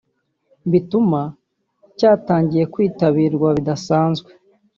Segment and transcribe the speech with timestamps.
[0.71, 1.21] bituma
[1.97, 4.29] cyatangiye kwitabirwa bidasanzwe